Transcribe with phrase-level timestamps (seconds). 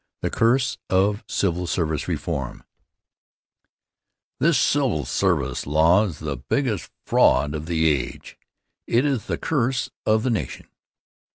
[0.23, 2.63] The Curse of Civil Service Reform
[4.39, 8.35] This civil service law is the biggest fraud of the age.
[8.87, 10.65] It is the curse of the nation.